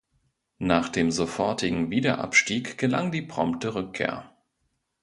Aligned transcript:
Nach 0.57 0.89
dem 0.89 1.11
sofortigen 1.11 1.91
Wiederabstieg 1.91 2.79
gelang 2.79 3.11
die 3.11 3.21
prompte 3.21 3.75
Rückkehr. 3.75 4.35